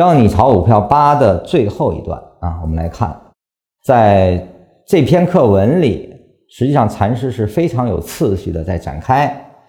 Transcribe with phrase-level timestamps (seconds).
[0.00, 3.14] 教你炒股票八的最后一段啊，我们来看，
[3.84, 4.42] 在
[4.86, 6.10] 这篇课文里，
[6.48, 9.26] 实际上禅师是非常有次序的在展开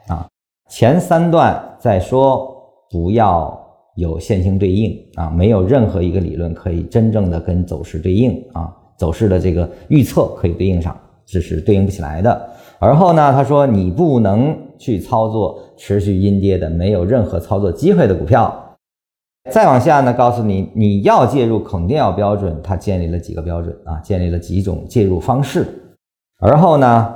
[0.08, 0.26] 啊。
[0.70, 2.50] 前三段在说
[2.90, 3.62] 不要
[3.98, 12.50] 有线性对应啊，没有任何一个理论可以真正的跟走势对应啊，走势的这个预测可以对应上，这是对应不起来的。
[12.80, 18.71] 而后呢，他说你不能去操作持续阴跌的、没有任何操作机会的股票。
[19.50, 25.98] 再往下呢，告诉你你要介入肯定要标准，他建立了几个标准啊，建立了几种介入方式。
[26.40, 27.16] 而后呢，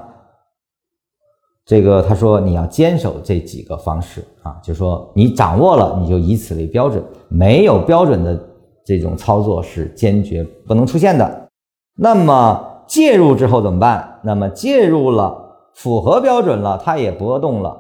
[1.66, 8.40] 这个他说你要坚守这几个方式啊，就说你掌握了，你就以此为标准，没有标准的
[8.84, 11.48] 这种操作是坚决不能出现的。
[11.96, 14.20] 那么介入之后怎么办？
[14.24, 15.38] 那么介入了，
[15.76, 17.78] 符合标准了，它也波动了，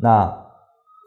[0.00, 0.32] 那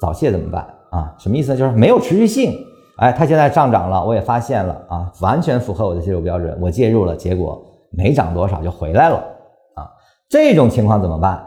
[0.02, 0.75] 早泄怎么办？
[0.95, 1.58] 啊，什么意思呢？
[1.58, 2.58] 就是没有持续性。
[2.98, 9.18] 哎，它现在上涨了，我也发现了啊，完全符合我的介入标准，我介入了，结果没涨多少就回来了
[9.76, 9.84] 啊。
[10.29, 11.46] 这种情况怎么办？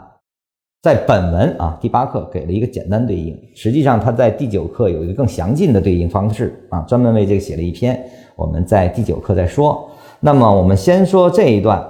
[0.83, 7.99] 在本文啊第八课给了一个简单对应，实际上它在第九课有一个更详尽的对应方式啊，专门为这个写了一篇，
[8.35, 9.89] 我们在第九课再说。
[10.19, 11.83] 那么我们先说这一段，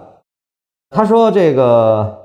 [0.89, 2.17] 他说这个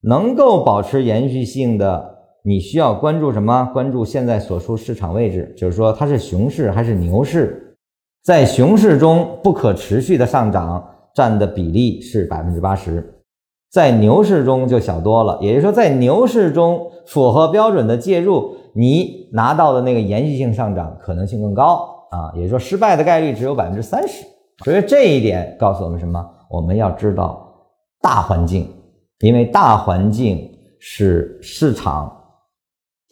[0.00, 2.13] 能够保持延续性的。
[2.46, 3.70] 你需要关注什么？
[3.72, 7.74] 关注现在所处市场位置，就是说它是熊市还是牛市。
[8.22, 13.22] 在熊市中不可持续的上涨占的比例是百分之八十，
[13.70, 15.38] 在牛市中就小多了。
[15.40, 22.30] 也就是说，在牛市中符合标准的介入，你拿到的那个延续性上涨可能性更高啊。
[22.34, 24.22] 也就是说，失败的概率只有百分之三十。
[24.62, 26.22] 所以这一点告诉我们什么？
[26.50, 27.54] 我们要知道
[28.02, 28.68] 大环境，
[29.20, 30.46] 因为大环境
[30.78, 32.20] 是市场。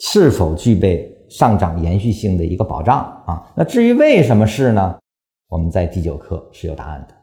[0.05, 3.41] 是否具备上涨延续性的一个保障啊？
[3.55, 4.98] 那至于为什么是呢？
[5.48, 7.14] 我们在第九课是有答案的。